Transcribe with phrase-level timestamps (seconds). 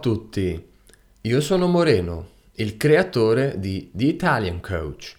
[0.00, 0.68] tutti,
[1.20, 5.14] io sono Moreno, il creatore di The Italian Coach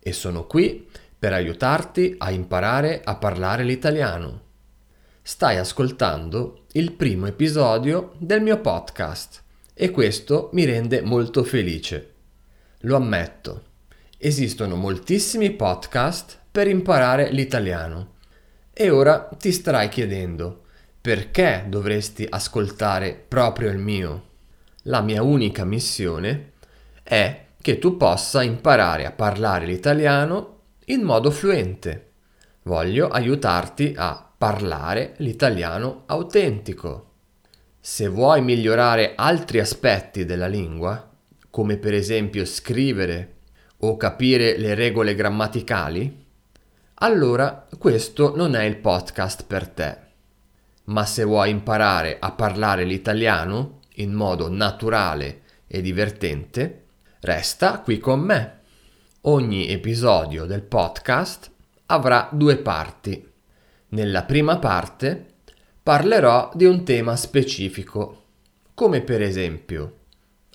[0.00, 4.40] e sono qui per aiutarti a imparare a parlare l'italiano.
[5.22, 9.44] Stai ascoltando il primo episodio del mio podcast
[9.74, 12.14] e questo mi rende molto felice.
[12.80, 13.62] Lo ammetto,
[14.18, 18.14] esistono moltissimi podcast per imparare l'italiano
[18.72, 20.64] e ora ti starai chiedendo
[21.02, 24.24] perché dovresti ascoltare proprio il mio?
[24.82, 26.52] La mia unica missione
[27.02, 32.08] è che tu possa imparare a parlare l'italiano in modo fluente.
[32.64, 37.06] Voglio aiutarti a parlare l'italiano autentico.
[37.80, 41.08] Se vuoi migliorare altri aspetti della lingua,
[41.48, 43.36] come per esempio scrivere
[43.78, 46.26] o capire le regole grammaticali,
[46.96, 50.08] allora questo non è il podcast per te
[50.90, 56.84] ma se vuoi imparare a parlare l'italiano in modo naturale e divertente,
[57.20, 58.58] resta qui con me.
[59.22, 61.50] Ogni episodio del podcast
[61.86, 63.28] avrà due parti.
[63.88, 65.26] Nella prima parte
[65.82, 68.24] parlerò di un tema specifico,
[68.74, 69.96] come per esempio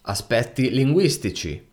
[0.08, 1.66] aspetti linguistici.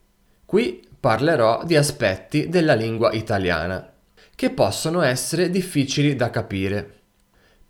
[0.44, 3.92] Qui parlerò di aspetti della lingua italiana
[4.34, 7.01] che possono essere difficili da capire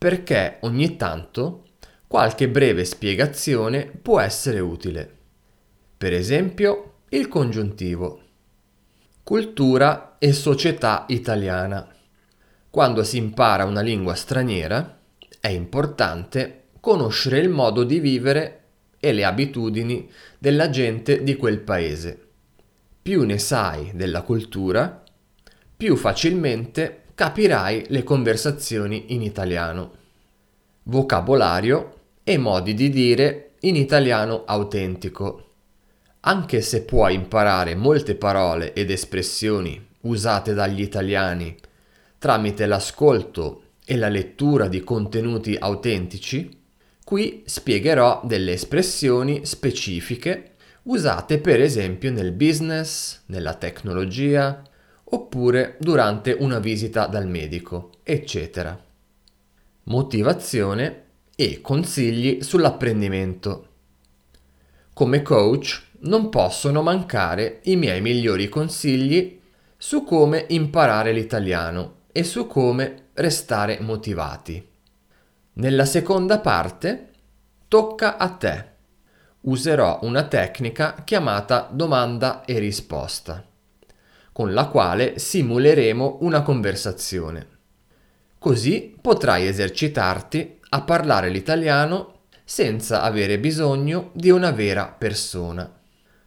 [0.03, 1.67] perché ogni tanto
[2.09, 5.09] qualche breve spiegazione può essere utile.
[5.97, 8.21] Per esempio, il congiuntivo.
[9.23, 11.87] Cultura e società italiana.
[12.69, 14.99] Quando si impara una lingua straniera
[15.39, 18.63] è importante conoscere il modo di vivere
[18.99, 22.27] e le abitudini della gente di quel paese.
[23.01, 25.01] Più ne sai della cultura,
[25.77, 29.93] più facilmente capirai le conversazioni in italiano.
[30.85, 35.51] Vocabolario e modi di dire in italiano autentico.
[36.21, 41.55] Anche se puoi imparare molte parole ed espressioni usate dagli italiani
[42.19, 46.61] tramite l'ascolto e la lettura di contenuti autentici,
[47.05, 50.53] qui spiegherò delle espressioni specifiche
[50.85, 54.63] usate per esempio nel business, nella tecnologia,
[55.15, 58.79] oppure durante una visita dal medico, eccetera.
[59.85, 61.05] Motivazione
[61.37, 63.69] e consigli sull'apprendimento.
[64.95, 69.41] Come coach non possono mancare i miei migliori consigli
[69.77, 74.67] su come imparare l'italiano e su come restare motivati.
[75.55, 77.11] Nella seconda parte
[77.69, 78.71] tocca a te.
[79.43, 83.45] Userò una tecnica chiamata domanda e risposta
[84.33, 87.47] con la quale simuleremo una conversazione.
[88.39, 95.71] Così potrai esercitarti a parlare l'italiano senza avere bisogno di una vera persona.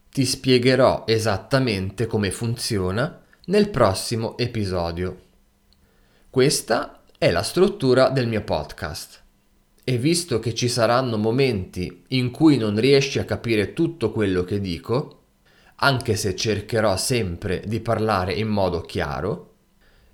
[0.09, 5.23] Ti spiegherò esattamente come funziona nel prossimo episodio.
[6.29, 9.21] Questa è la struttura del mio podcast.
[9.83, 14.59] E visto che ci saranno momenti in cui non riesci a capire tutto quello che
[14.59, 15.24] dico,
[15.75, 19.53] anche se cercherò sempre di parlare in modo chiaro,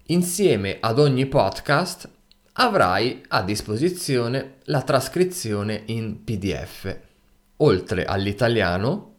[0.08, 2.10] insieme ad ogni podcast
[2.54, 6.98] avrai a disposizione la trascrizione in PDF.
[7.58, 9.16] Oltre all'italiano,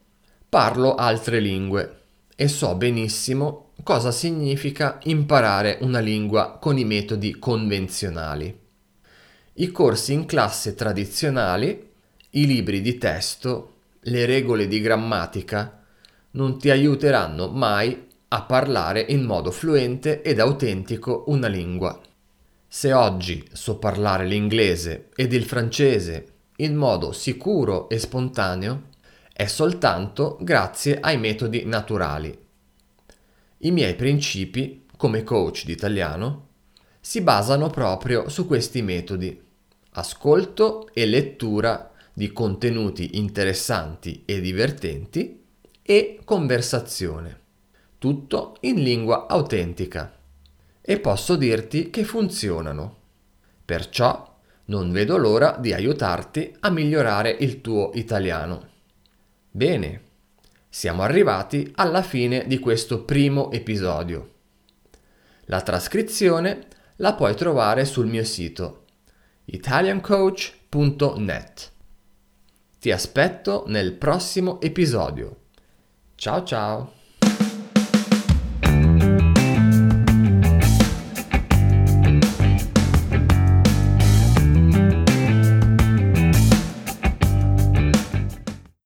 [0.49, 2.01] parlo altre lingue
[2.35, 8.61] e so benissimo cosa significa imparare una lingua con i metodi convenzionali.
[9.55, 11.91] I corsi in classe tradizionali,
[12.31, 15.82] i libri di testo, le regole di grammatica,
[16.33, 22.01] non ti aiuteranno mai a parlare in modo fluente ed autentico una lingua.
[22.67, 26.27] Se oggi so parlare l'inglese ed il francese
[26.57, 28.91] in modo sicuro e spontaneo,
[29.33, 32.39] è soltanto grazie ai metodi naturali.
[33.59, 36.49] I miei principi, come coach di italiano,
[37.01, 39.39] si basano proprio su questi metodi.
[39.95, 45.42] Ascolto e lettura di contenuti interessanti e divertenti
[45.83, 47.41] e conversazione.
[47.99, 50.17] Tutto in lingua autentica.
[50.81, 52.97] E posso dirti che funzionano.
[53.65, 54.31] Perciò
[54.67, 58.69] non vedo l'ora di aiutarti a migliorare il tuo italiano.
[59.51, 60.03] Bene,
[60.69, 64.31] siamo arrivati alla fine di questo primo episodio.
[65.47, 68.85] La trascrizione la puoi trovare sul mio sito
[69.45, 71.73] italiancoach.net.
[72.79, 75.42] Ti aspetto nel prossimo episodio.
[76.23, 77.02] Ciao ciao!